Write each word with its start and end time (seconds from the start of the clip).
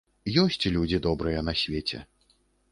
Ёсць 0.43 0.65
людзі 0.77 1.01
добрыя 1.07 1.45
на 1.53 1.57
свеце. 1.63 2.03